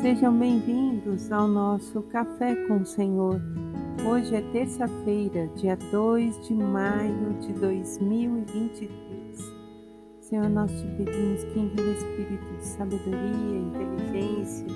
Sejam 0.00 0.32
bem-vindos 0.38 1.32
ao 1.32 1.48
nosso 1.48 2.02
Café 2.02 2.54
com 2.68 2.76
o 2.76 2.86
Senhor. 2.86 3.42
Hoje 4.08 4.36
é 4.36 4.40
terça-feira, 4.52 5.48
dia 5.56 5.76
2 5.90 6.46
de 6.46 6.54
maio 6.54 7.34
de 7.40 7.52
2023. 7.54 9.52
Senhor, 10.20 10.48
nós 10.48 10.70
te 10.70 10.86
pedimos 10.96 11.42
que 11.42 11.58
envie 11.58 11.82
o 11.82 11.92
espírito 11.92 12.46
de 12.58 12.64
sabedoria, 12.64 13.58
inteligência, 13.58 14.66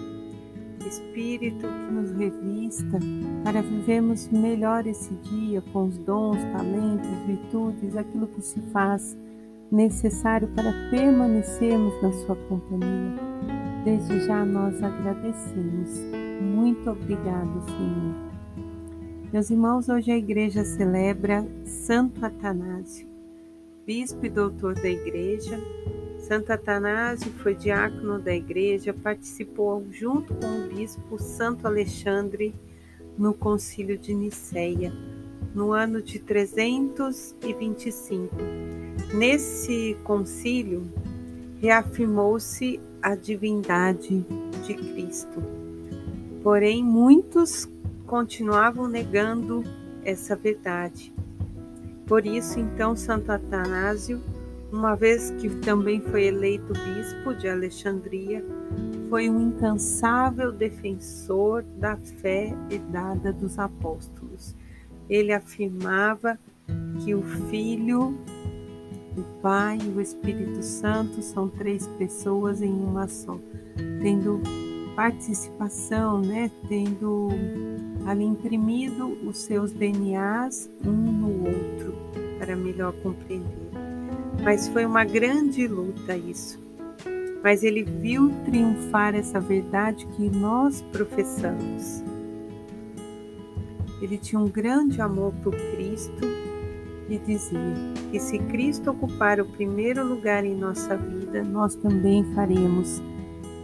espírito 0.89 1.69
que 1.69 1.93
nos 1.93 2.11
revista 2.11 2.99
para 3.45 3.63
vivermos 3.63 4.29
melhor 4.29 4.89
esse 4.89 5.15
dia 5.15 5.63
com 5.73 5.85
os 5.85 5.99
dons, 5.99 6.43
talentos, 6.53 7.09
virtudes, 7.29 7.97
aquilo 7.97 8.27
que 8.27 8.43
se 8.43 8.61
faz 8.73 9.17
necessário 9.71 10.49
para 10.49 10.73
permanecermos 10.91 11.95
na 12.03 12.13
sua 12.13 12.35
companhia. 12.49 13.32
Desde 13.85 14.27
já 14.27 14.45
nós 14.45 14.81
agradecemos. 14.81 15.91
Muito 16.41 16.89
obrigado, 16.89 17.65
Senhor. 17.67 18.15
Meus 19.33 19.51
irmãos, 19.51 19.89
hoje 19.89 20.13
a 20.13 20.17
igreja 20.17 20.65
celebra 20.65 21.45
Santo 21.65 22.25
Atanásio, 22.25 23.09
bispo 23.85 24.25
e 24.25 24.29
doutor 24.29 24.75
da 24.75 24.89
igreja. 24.89 25.59
Santo 26.21 26.53
Atanásio 26.53 27.33
foi 27.33 27.57
diácono 27.57 28.21
da 28.21 28.33
igreja, 28.33 28.95
participou 28.95 29.85
junto 29.91 30.33
com 30.33 30.47
o 30.47 30.69
bispo 30.69 31.19
Santo 31.19 31.67
Alexandre 31.67 32.55
no 33.19 33.35
concílio 33.35 33.99
de 33.99 34.15
Nicéia, 34.15 34.93
no 35.53 35.73
ano 35.73 36.01
de 36.01 36.21
325. 36.21 38.33
Nesse 39.13 39.97
concílio, 40.05 40.85
reafirmou-se 41.61 42.79
a 43.03 43.15
divindade 43.15 44.25
de 44.65 44.75
Cristo. 44.75 45.43
Porém, 46.43 46.85
muitos 46.85 47.69
continuavam 48.07 48.89
negando 48.89 49.65
essa 50.05 50.37
verdade. 50.37 51.13
Por 52.07 52.27
isso, 52.27 52.59
então, 52.61 52.95
Santo 52.95 53.31
Atanásio, 53.31 54.21
uma 54.73 54.95
vez 54.95 55.31
que 55.33 55.49
também 55.49 56.01
foi 56.01 56.25
eleito 56.25 56.73
bispo 56.73 57.35
de 57.35 57.49
Alexandria, 57.49 58.45
foi 59.09 59.29
um 59.29 59.49
incansável 59.49 60.51
defensor 60.51 61.63
da 61.79 61.97
fé 61.97 62.55
herdada 62.71 63.33
dos 63.33 63.59
apóstolos. 63.59 64.55
Ele 65.09 65.33
afirmava 65.33 66.39
que 67.05 67.15
o 67.15 67.23
Filho 67.51 68.19
o 69.17 69.23
Pai 69.41 69.79
e 69.83 69.89
o 69.89 70.01
Espírito 70.01 70.63
Santo 70.63 71.21
são 71.23 71.49
três 71.49 71.87
pessoas 71.99 72.63
em 72.63 72.73
uma 72.73 73.09
só, 73.09 73.39
tendo 74.01 74.41
participação, 74.97 76.21
né? 76.21 76.51
Tendo 76.69 77.29
ali 78.07 78.25
imprimido 78.25 79.19
os 79.27 79.39
seus 79.39 79.73
DNAs 79.73 80.71
um 80.85 80.91
no 80.91 81.47
outro 81.47 81.95
para 82.39 82.57
melhor 82.57 82.93
compreender. 83.03 83.71
Mas 84.43 84.69
foi 84.69 84.85
uma 84.85 85.05
grande 85.05 85.67
luta 85.67 86.17
isso. 86.17 86.61
Mas 87.43 87.63
ele 87.63 87.83
viu 87.83 88.31
triunfar 88.45 89.15
essa 89.15 89.41
verdade 89.41 90.07
que 90.07 90.31
nós 90.31 90.81
professamos. 90.93 92.03
Ele 94.01 94.17
tinha 94.17 94.41
um 94.41 94.49
grande 94.49 95.01
amor 95.01 95.33
por 95.43 95.55
Cristo 95.55 96.52
e 97.13 97.19
dizia 97.19 97.75
que 98.11 98.19
se 98.19 98.39
Cristo 98.39 98.91
ocupar 98.91 99.39
o 99.39 99.45
primeiro 99.45 100.03
lugar 100.07 100.47
em 100.47 100.57
nossa 100.57 100.97
vida, 100.97 101.45
nós 101.45 101.75
também 101.75 102.25
faremos 102.35 103.03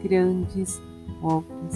grandes 0.03 0.78
obras. 1.23 1.75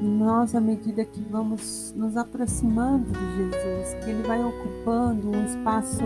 E 0.00 0.04
nós, 0.04 0.54
à 0.54 0.60
medida 0.62 1.04
que 1.04 1.20
vamos 1.30 1.92
nos 1.94 2.16
aproximando 2.16 3.04
de 3.12 3.36
Jesus, 3.36 4.02
que 4.02 4.10
Ele 4.10 4.22
vai 4.22 4.42
ocupando 4.42 5.28
um 5.28 5.44
espaço 5.44 6.04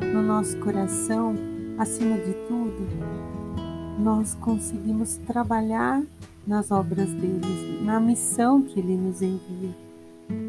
no 0.00 0.22
nosso 0.22 0.56
coração, 0.60 1.34
acima 1.76 2.16
de 2.16 2.34
tudo, 2.46 2.86
nós 3.98 4.36
conseguimos 4.36 5.16
trabalhar 5.26 6.00
nas 6.46 6.70
obras 6.70 7.08
dele, 7.08 7.82
na 7.82 7.98
missão 7.98 8.62
que 8.62 8.78
Ele 8.78 8.96
nos 8.96 9.20
envia. 9.20 9.74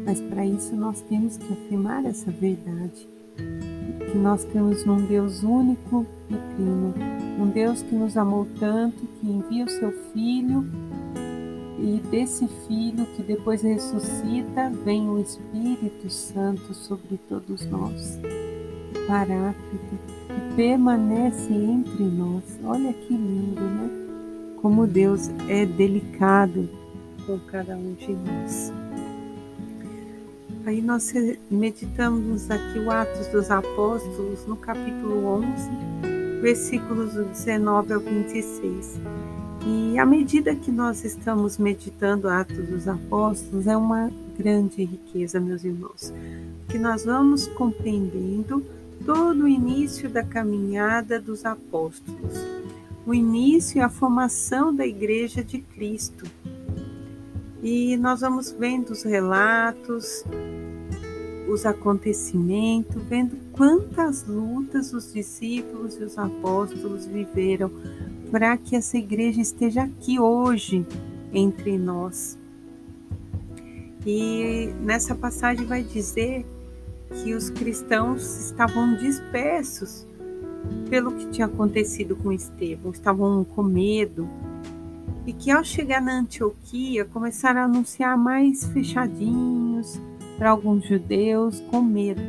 Mas 0.04 0.20
para 0.20 0.46
isso 0.46 0.76
nós 0.76 1.00
temos 1.00 1.36
que 1.36 1.52
afirmar 1.52 2.04
essa 2.04 2.30
verdade 2.30 3.15
que 3.36 4.18
nós 4.18 4.44
cremos 4.44 4.84
num 4.84 5.04
Deus 5.04 5.42
único 5.42 6.06
e 6.30 6.34
trino, 6.54 6.94
um 7.38 7.48
Deus 7.48 7.82
que 7.82 7.94
nos 7.94 8.16
amou 8.16 8.46
tanto, 8.58 9.06
que 9.20 9.28
envia 9.28 9.64
o 9.64 9.68
seu 9.68 9.92
Filho 10.12 10.64
e 11.78 12.00
desse 12.10 12.48
Filho 12.66 13.04
que 13.14 13.22
depois 13.22 13.62
ressuscita, 13.62 14.70
vem 14.84 15.08
o 15.08 15.20
Espírito 15.20 16.08
Santo 16.08 16.72
sobre 16.72 17.18
todos 17.28 17.66
nós, 17.66 18.18
Paráclito, 19.06 19.98
que 20.26 20.56
permanece 20.56 21.52
entre 21.52 22.04
nós. 22.04 22.58
Olha 22.64 22.92
que 22.92 23.12
lindo, 23.12 23.60
né? 23.60 23.90
Como 24.62 24.86
Deus 24.86 25.30
é 25.48 25.66
delicado 25.66 26.68
com 27.26 27.38
cada 27.40 27.76
um 27.76 27.94
de 27.94 28.12
nós. 28.12 28.85
Aí 30.66 30.82
nós 30.82 31.14
meditamos 31.48 32.50
aqui 32.50 32.80
o 32.80 32.90
Atos 32.90 33.28
dos 33.28 33.52
Apóstolos 33.52 34.44
no 34.48 34.56
capítulo 34.56 35.24
11, 35.24 35.46
versículos 36.42 37.14
19 37.14 37.92
ao 37.92 38.00
26. 38.00 38.98
E 39.64 39.96
à 39.96 40.04
medida 40.04 40.56
que 40.56 40.72
nós 40.72 41.04
estamos 41.04 41.56
meditando 41.56 42.28
Atos 42.28 42.66
dos 42.66 42.88
Apóstolos, 42.88 43.68
é 43.68 43.76
uma 43.76 44.10
grande 44.36 44.82
riqueza, 44.82 45.38
meus 45.38 45.62
irmãos, 45.62 46.12
que 46.68 46.78
nós 46.78 47.04
vamos 47.04 47.46
compreendendo 47.46 48.66
todo 49.04 49.44
o 49.44 49.48
início 49.48 50.10
da 50.10 50.24
caminhada 50.24 51.20
dos 51.20 51.46
apóstolos, 51.46 52.44
o 53.06 53.14
início 53.14 53.78
e 53.78 53.80
a 53.80 53.88
formação 53.88 54.74
da 54.74 54.84
Igreja 54.84 55.44
de 55.44 55.60
Cristo. 55.60 56.24
E 57.68 57.96
nós 57.96 58.20
vamos 58.20 58.52
vendo 58.52 58.90
os 58.90 59.02
relatos, 59.02 60.24
os 61.48 61.66
acontecimentos, 61.66 63.02
vendo 63.02 63.36
quantas 63.50 64.24
lutas 64.24 64.92
os 64.92 65.12
discípulos 65.12 65.96
e 65.96 66.04
os 66.04 66.16
apóstolos 66.16 67.06
viveram 67.06 67.68
para 68.30 68.56
que 68.56 68.76
essa 68.76 68.96
igreja 68.96 69.40
esteja 69.40 69.82
aqui 69.82 70.16
hoje 70.16 70.86
entre 71.34 71.76
nós. 71.76 72.38
E 74.06 74.72
nessa 74.80 75.16
passagem 75.16 75.66
vai 75.66 75.82
dizer 75.82 76.46
que 77.10 77.34
os 77.34 77.50
cristãos 77.50 78.46
estavam 78.46 78.96
dispersos 78.96 80.06
pelo 80.88 81.10
que 81.10 81.26
tinha 81.30 81.48
acontecido 81.48 82.14
com 82.14 82.30
Estevão, 82.30 82.92
estavam 82.92 83.42
com 83.42 83.64
medo. 83.64 84.28
E 85.26 85.32
que 85.32 85.50
ao 85.50 85.64
chegar 85.64 86.00
na 86.00 86.20
Antioquia 86.20 87.04
começaram 87.04 87.60
a 87.62 87.64
anunciar 87.64 88.16
mais 88.16 88.64
fechadinhos, 88.66 90.00
para 90.36 90.50
alguns 90.50 90.86
judeus 90.86 91.60
com 91.70 91.82
medo, 91.82 92.20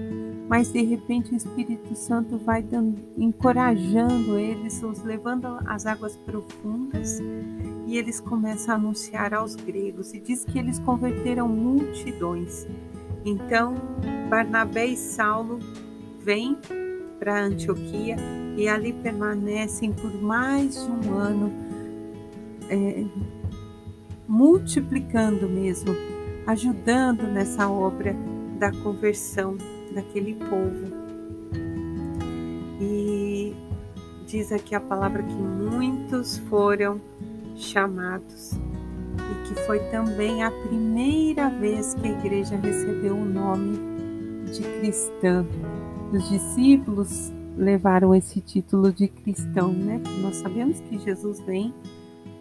mas 0.47 0.71
de 0.71 0.81
repente 0.81 1.33
o 1.33 1.35
Espírito 1.35 1.93
Santo 1.95 2.37
vai 2.37 2.61
dando, 2.63 2.97
encorajando 3.17 4.37
eles, 4.37 4.81
os 4.81 5.03
levando 5.03 5.45
às 5.65 5.85
águas 5.85 6.15
profundas 6.15 7.19
e 7.85 7.97
eles 7.97 8.19
começam 8.19 8.73
a 8.73 8.77
anunciar 8.77 9.33
aos 9.33 9.55
gregos 9.55 10.13
e 10.13 10.19
diz 10.19 10.45
que 10.45 10.57
eles 10.57 10.79
converteram 10.79 11.47
multidões. 11.47 12.65
Então 13.25 13.75
Barnabé 14.29 14.87
e 14.87 14.97
Saulo 14.97 15.59
vêm 16.19 16.57
para 17.19 17.43
Antioquia 17.43 18.15
e 18.55 18.67
ali 18.67 18.93
permanecem 18.93 19.91
por 19.91 20.13
mais 20.21 20.77
um 20.77 21.13
ano, 21.13 21.51
é, 22.69 23.05
multiplicando 24.27 25.47
mesmo 25.47 25.95
ajudando 26.47 27.23
nessa 27.23 27.69
obra 27.69 28.15
da 28.57 28.71
conversão 28.71 29.57
daquele 29.93 30.35
povo. 30.35 30.95
E 32.79 33.53
diz 34.25 34.51
aqui 34.51 34.73
a 34.73 34.79
palavra 34.79 35.23
que 35.23 35.33
muitos 35.33 36.37
foram 36.49 37.01
chamados 37.55 38.53
e 38.53 39.47
que 39.47 39.55
foi 39.65 39.79
também 39.89 40.41
a 40.41 40.49
primeira 40.49 41.49
vez 41.49 41.93
que 41.95 42.07
a 42.07 42.11
igreja 42.11 42.55
recebeu 42.55 43.15
o 43.15 43.25
nome 43.25 43.77
de 44.53 44.61
cristã. 44.79 45.45
Os 46.13 46.29
discípulos 46.29 47.33
levaram 47.57 48.15
esse 48.15 48.39
título 48.39 48.93
de 48.93 49.09
cristão, 49.09 49.73
né? 49.73 50.01
Nós 50.21 50.37
sabemos 50.37 50.79
que 50.81 50.97
Jesus 50.99 51.41
vem 51.41 51.73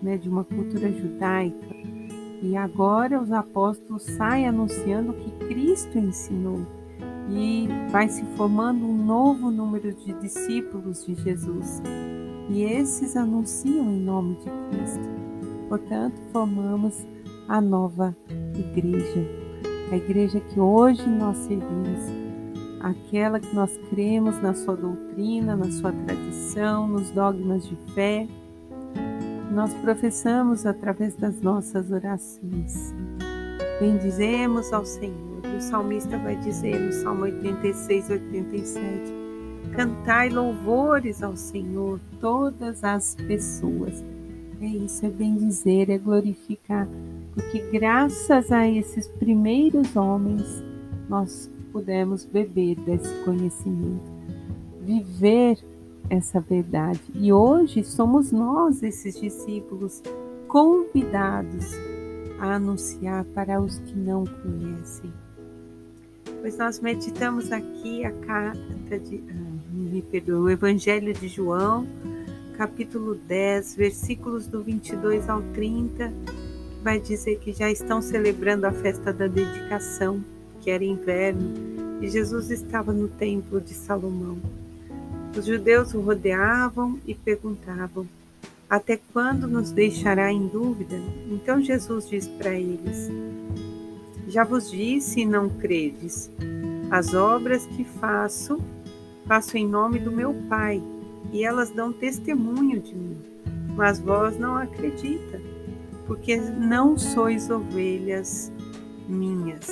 né, 0.07 0.17
de 0.17 0.29
uma 0.29 0.45
cultura 0.45 0.93
judaica, 0.93 1.67
e 2.41 2.57
agora 2.57 3.21
os 3.21 3.33
apóstolos 3.33 4.05
saem 4.05 4.47
anunciando 4.47 5.11
o 5.11 5.15
que 5.15 5.31
Cristo 5.49 5.99
ensinou 5.99 6.61
e 7.29 7.67
vai 7.91 8.09
se 8.09 8.25
formando 8.37 8.87
um 8.87 9.05
novo 9.05 9.51
número 9.51 9.93
de 9.93 10.13
discípulos 10.21 11.05
de 11.05 11.17
Jesus. 11.17 11.83
E 12.49 12.63
esses 12.63 13.17
anunciam 13.17 13.91
em 13.91 13.99
nome 13.99 14.37
de 14.37 14.45
Cristo. 14.71 15.09
Portanto, 15.69 16.21
formamos 16.31 17.05
a 17.49 17.61
nova 17.61 18.17
igreja, 18.55 19.27
a 19.91 19.97
igreja 19.97 20.39
que 20.39 20.61
hoje 20.61 21.05
nós 21.09 21.37
servimos, 21.39 22.01
aquela 22.81 23.41
que 23.41 23.53
nós 23.53 23.77
cremos 23.91 24.41
na 24.41 24.55
sua 24.55 24.77
doutrina, 24.77 25.57
na 25.57 25.73
sua 25.73 25.91
tradição, 25.91 26.87
nos 26.87 27.11
dogmas 27.11 27.67
de 27.67 27.75
fé, 27.93 28.29
nós 29.57 29.73
professamos 29.73 30.67
através 30.67 31.17
das 31.17 31.41
nossas 31.41 31.91
orações. 31.91 32.95
Bendizemos 33.81 34.71
ao 34.71 34.85
Senhor. 34.85 35.41
E 35.47 35.57
o 35.57 35.61
salmista 35.63 36.19
vai 36.19 36.37
dizer 36.37 36.79
no 36.79 36.93
Salmo 36.93 37.23
86, 37.23 38.11
87: 38.11 39.15
Cantai 39.75 40.29
louvores 40.29 41.23
ao 41.23 41.35
Senhor, 41.39 41.99
todas 42.21 42.85
as 42.85 43.15
pessoas. 43.15 44.05
É 44.61 44.67
isso, 44.67 45.07
é 45.07 45.09
bem 45.09 45.35
dizer, 45.37 45.89
é 45.89 45.97
glorificar, 45.97 46.87
porque 47.33 47.61
graças 47.73 48.53
a 48.53 48.69
esses 48.69 49.09
primeiros 49.09 49.97
homens 49.97 50.63
nós 51.09 51.51
pudemos 51.73 52.27
beber 52.27 52.75
desse 52.81 53.15
conhecimento, 53.25 54.13
viver 54.83 55.59
essa 56.11 56.41
verdade. 56.41 57.01
E 57.15 57.33
hoje 57.33 57.85
somos 57.85 58.33
nós, 58.33 58.83
esses 58.83 59.21
discípulos, 59.21 60.03
convidados 60.49 61.73
a 62.39 62.55
anunciar 62.55 63.25
para 63.27 63.61
os 63.61 63.79
que 63.79 63.95
não 63.95 64.25
conhecem. 64.25 65.13
Pois 66.41 66.57
nós 66.59 66.81
meditamos 66.81 67.51
aqui 67.51 68.05
a 68.05 68.13
carta 68.13 68.99
de, 68.99 69.23
ah, 69.29 69.57
me 69.73 70.03
perdoe, 70.03 70.37
o 70.37 70.51
Evangelho 70.51 71.13
de 71.13 71.29
João, 71.29 71.87
capítulo 72.57 73.15
10, 73.15 73.77
versículos 73.77 74.47
do 74.47 74.63
22 74.63 75.29
ao 75.29 75.43
30, 75.55 76.09
que 76.09 76.85
vai 76.85 77.01
dizer 77.01 77.39
que 77.39 77.53
já 77.53 77.71
estão 77.71 78.01
celebrando 78.01 78.67
a 78.67 78.73
festa 78.73 79.13
da 79.13 79.27
dedicação, 79.27 80.25
que 80.61 80.71
era 80.71 80.85
inverno, 80.85 81.53
e 82.01 82.09
Jesus 82.09 82.51
estava 82.51 82.93
no 82.93 83.09
templo 83.09 83.61
de 83.61 83.75
Salomão. 83.75 84.39
Os 85.37 85.45
judeus 85.45 85.93
o 85.93 86.01
rodeavam 86.01 86.99
e 87.07 87.15
perguntavam: 87.15 88.09
Até 88.71 88.99
quando 89.13 89.47
nos 89.47 89.71
deixará 89.71 90.33
em 90.33 90.47
dúvida? 90.47 90.97
Então 91.31 91.61
Jesus 91.61 92.09
diz 92.09 92.27
para 92.27 92.55
eles: 92.55 93.11
Já 94.27 94.45
vos 94.45 94.71
disse 94.71 95.21
e 95.21 95.27
não 95.27 95.51
credes. 95.51 96.31
As 96.91 97.13
obras 97.13 97.67
que 97.67 97.85
faço, 97.85 98.59
faço 99.27 99.59
em 99.59 99.69
nome 99.69 99.99
do 99.99 100.11
meu 100.11 100.35
Pai, 100.49 100.83
e 101.31 101.45
elas 101.45 101.71
dão 101.71 101.93
testemunho 101.93 102.81
de 102.81 102.95
mim. 102.95 103.19
Mas 103.77 104.01
vós 104.01 104.39
não 104.39 104.57
acredita, 104.57 105.39
porque 106.07 106.37
não 106.37 106.97
sois 106.97 107.51
ovelhas 107.51 108.51
minhas. 109.07 109.69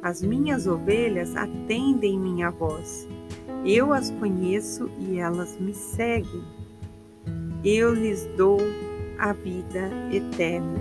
As 0.00 0.22
minhas 0.22 0.68
ovelhas 0.68 1.34
atendem 1.34 2.16
minha 2.16 2.50
voz. 2.50 3.08
Eu 3.64 3.92
as 3.92 4.10
conheço 4.12 4.90
e 4.98 5.18
elas 5.18 5.58
me 5.60 5.74
seguem. 5.74 6.42
Eu 7.62 7.92
lhes 7.94 8.28
dou 8.36 8.58
a 9.18 9.32
vida 9.32 9.90
eterna. 10.10 10.78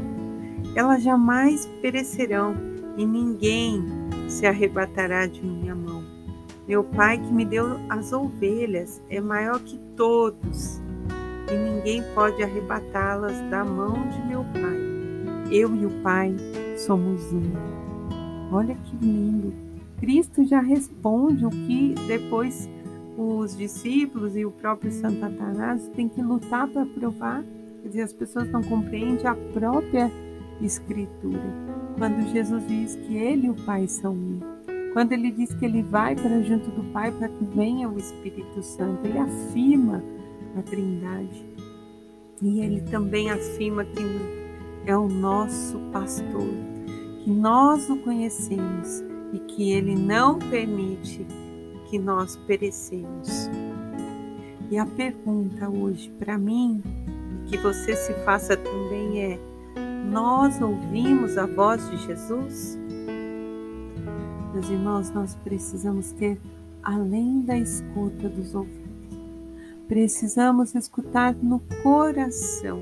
Elas 0.76 1.04
jamais 1.04 1.66
perecerão 1.82 2.56
e 2.96 3.06
ninguém 3.06 3.84
se 4.30 4.46
arrebatará 4.46 5.26
de 5.26 5.44
minha 5.46 5.76
mão. 5.76 6.04
Meu 6.68 6.84
Pai 6.84 7.18
que 7.18 7.34
me 7.34 7.44
deu 7.44 7.80
as 7.90 8.14
ovelhas 8.14 9.02
é 9.10 9.20
maior 9.20 9.60
que 9.60 9.78
todos 9.96 10.80
e 11.52 11.58
ninguém 11.58 12.04
pode 12.14 12.42
arrebatá-las 12.44 13.42
da 13.50 13.66
mão 13.66 13.94
de 14.10 14.22
meu 14.28 14.44
Pai. 14.44 15.52
Eu 15.52 15.76
e 15.76 15.86
o 15.86 15.90
Pai 16.02 16.34
somos 16.78 17.34
um. 17.34 17.52
Olha 18.52 18.76
que 18.76 18.96
lindo! 19.02 19.69
Cristo 20.00 20.46
já 20.46 20.62
responde 20.62 21.46
o 21.46 21.50
que 21.50 21.94
depois 22.08 22.70
os 23.18 23.56
discípulos 23.56 24.36
e 24.36 24.46
o 24.46 24.52
próprio 24.52 24.92
Santo 24.92 25.24
Atanásio 25.24 25.92
têm 25.92 26.08
que 26.08 26.22
lutar 26.22 26.68
para 26.70 26.86
provar. 26.86 27.44
Quer 27.82 27.88
dizer, 27.90 28.02
as 28.04 28.14
pessoas 28.14 28.50
não 28.50 28.64
compreendem 28.64 29.28
a 29.28 29.36
própria 29.36 30.10
Escritura. 30.62 31.54
Quando 31.98 32.32
Jesus 32.32 32.66
diz 32.68 32.96
que 32.96 33.16
Ele 33.16 33.48
e 33.48 33.50
o 33.50 33.56
Pai 33.56 33.88
são 33.88 34.14
um. 34.14 34.40
Quando 34.94 35.12
ele 35.12 35.32
diz 35.32 35.54
que 35.54 35.66
ele 35.66 35.84
vai 35.84 36.16
para 36.16 36.42
junto 36.42 36.72
do 36.72 36.84
Pai 36.92 37.12
para 37.12 37.30
que 37.30 37.46
venha 37.46 37.88
o 37.88 37.98
Espírito 37.98 38.64
Santo, 38.64 39.06
ele 39.06 39.20
afirma 39.20 40.04
a 40.58 40.62
Trindade. 40.64 41.46
E 42.42 42.60
ele 42.60 42.82
também 42.82 43.30
afirma 43.30 43.86
que 43.86 44.02
é 44.86 44.98
o 44.98 45.08
nosso 45.08 45.78
pastor, 45.92 46.48
que 47.24 47.30
nós 47.30 47.88
o 47.90 47.98
conhecemos 47.98 49.04
e 49.34 49.40
que 49.40 49.72
ele 49.72 49.96
não 49.96 50.40
permite 50.40 51.26
que 51.90 51.98
nós 51.98 52.36
perecemos. 52.48 53.50
E 54.70 54.78
a 54.78 54.86
pergunta 54.86 55.68
hoje 55.70 56.12
para 56.20 56.38
mim, 56.38 56.82
e 57.46 57.50
que 57.50 57.58
você 57.58 57.96
se 57.96 58.14
faça 58.24 58.56
também 58.56 59.24
é: 59.24 59.40
nós 60.12 60.62
ouvimos 60.62 61.38
a 61.38 61.46
voz 61.46 61.90
de 61.90 61.98
Jesus? 61.98 62.78
Meus 64.54 64.70
irmãos, 64.70 65.12
nós 65.12 65.36
precisamos 65.36 66.12
ter 66.12 66.40
além 66.84 67.42
da 67.42 67.58
escuta 67.58 68.30
dos 68.30 68.54
ouvidos. 68.56 68.80
Precisamos 69.88 70.76
escutar 70.76 71.36
no 71.36 71.60
coração, 71.82 72.80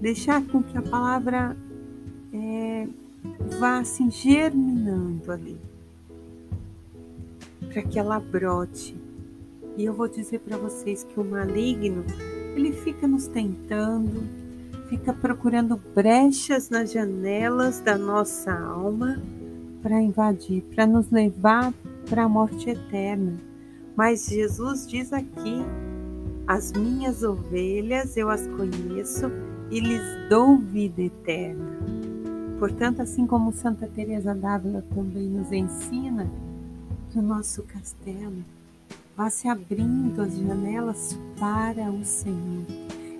deixar 0.00 0.42
com 0.46 0.62
que 0.62 0.76
a 0.76 0.82
palavra 0.82 1.56
é, 2.32 2.86
vá 3.58 3.78
assim 3.78 4.10
germinando 4.10 5.13
ali, 5.30 5.56
para 7.72 7.82
que 7.82 7.98
ela 7.98 8.18
brote. 8.18 8.96
E 9.76 9.84
eu 9.84 9.92
vou 9.92 10.08
dizer 10.08 10.40
para 10.40 10.56
vocês 10.56 11.04
que 11.04 11.18
o 11.18 11.24
maligno, 11.24 12.04
ele 12.54 12.72
fica 12.72 13.06
nos 13.06 13.26
tentando, 13.26 14.22
fica 14.88 15.12
procurando 15.12 15.80
brechas 15.94 16.70
nas 16.70 16.92
janelas 16.92 17.80
da 17.80 17.98
nossa 17.98 18.52
alma 18.52 19.20
para 19.82 20.00
invadir, 20.00 20.62
para 20.74 20.86
nos 20.86 21.10
levar 21.10 21.74
para 22.08 22.24
a 22.24 22.28
morte 22.28 22.70
eterna. 22.70 23.34
Mas 23.96 24.26
Jesus 24.26 24.86
diz 24.86 25.12
aqui: 25.12 25.64
as 26.46 26.72
minhas 26.72 27.22
ovelhas 27.22 28.16
eu 28.16 28.28
as 28.28 28.46
conheço 28.48 29.30
e 29.70 29.80
lhes 29.80 30.28
dou 30.28 30.58
vida 30.58 31.02
eterna. 31.02 32.13
Portanto, 32.58 33.00
assim 33.02 33.26
como 33.26 33.52
Santa 33.52 33.86
Teresa 33.86 34.34
d'Ávila 34.34 34.84
também 34.94 35.28
nos 35.28 35.50
ensina, 35.52 36.30
que 37.10 37.18
o 37.18 37.22
nosso 37.22 37.62
castelo 37.64 38.44
vá 39.16 39.30
se 39.30 39.48
abrindo 39.48 40.20
as 40.20 40.36
janelas 40.36 41.18
para 41.38 41.90
o 41.90 42.04
Senhor 42.04 42.64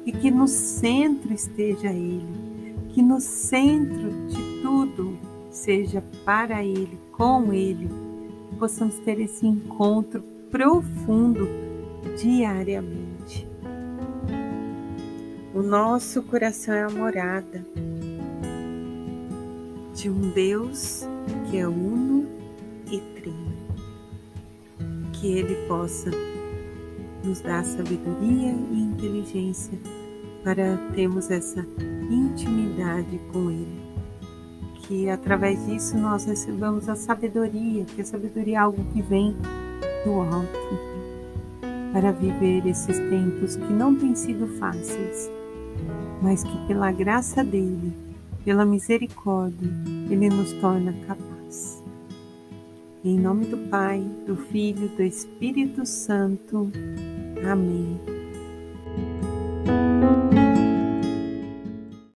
e 0.04 0.12
que 0.12 0.30
no 0.30 0.46
centro 0.46 1.32
esteja 1.32 1.90
Ele, 1.90 2.74
que 2.90 3.02
no 3.02 3.20
centro 3.20 4.10
de 4.28 4.62
tudo 4.62 5.16
seja 5.50 6.02
para 6.24 6.64
Ele, 6.64 6.98
com 7.12 7.52
Ele, 7.52 7.88
possamos 8.58 8.98
ter 8.98 9.20
esse 9.20 9.46
encontro 9.46 10.22
profundo 10.50 11.48
diariamente. 12.20 13.48
O 15.54 15.62
nosso 15.62 16.22
coração 16.22 16.74
é 16.74 16.82
a 16.82 16.90
morada 16.90 17.64
de 20.04 20.10
um 20.10 20.20
Deus 20.32 21.08
que 21.48 21.56
é 21.56 21.66
uno 21.66 22.26
e 22.92 23.00
trino. 23.18 23.54
Que 25.14 25.38
Ele 25.38 25.54
possa 25.66 26.10
nos 27.24 27.40
dar 27.40 27.64
sabedoria 27.64 28.54
e 28.70 28.82
inteligência 28.82 29.78
para 30.44 30.76
termos 30.94 31.30
essa 31.30 31.66
intimidade 32.10 33.18
com 33.32 33.50
Ele. 33.50 33.80
Que 34.82 35.08
através 35.08 35.64
disso 35.64 35.96
nós 35.96 36.26
recebamos 36.26 36.86
a 36.86 36.94
sabedoria, 36.94 37.86
que 37.86 38.02
a 38.02 38.04
sabedoria 38.04 38.56
é 38.56 38.60
algo 38.60 38.84
que 38.92 39.00
vem 39.00 39.34
do 40.04 40.20
alto, 40.20 40.78
para 41.94 42.12
viver 42.12 42.66
esses 42.66 42.98
tempos 42.98 43.56
que 43.56 43.72
não 43.72 43.94
têm 43.94 44.14
sido 44.14 44.46
fáceis, 44.58 45.30
mas 46.20 46.44
que 46.44 46.66
pela 46.66 46.92
graça 46.92 47.42
dele, 47.42 48.04
pela 48.44 48.64
misericórdia, 48.64 49.70
ele 50.10 50.28
nos 50.28 50.52
torna 50.60 50.92
capaz. 51.06 51.82
Em 53.02 53.18
nome 53.18 53.46
do 53.46 53.56
Pai, 53.68 54.00
do 54.26 54.36
Filho, 54.36 54.88
do 54.88 55.02
Espírito 55.02 55.84
Santo. 55.84 56.70
Amém. 57.50 58.13